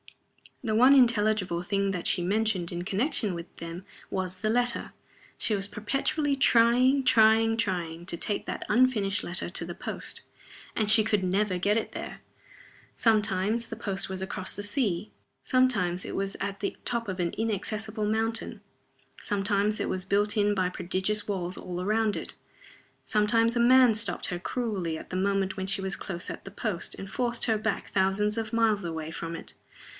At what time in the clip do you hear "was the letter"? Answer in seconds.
4.11-4.93